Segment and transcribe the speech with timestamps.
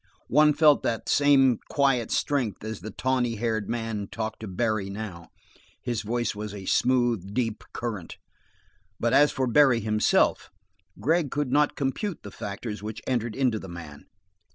[0.29, 5.27] One felt that same quiet strength as the tawny haired man talked to Barry now;
[5.79, 8.17] his voice was a smooth, deep current.
[8.99, 10.49] But as for Barry himself,
[10.99, 14.07] Gregg could not compute the factors which entered into the man.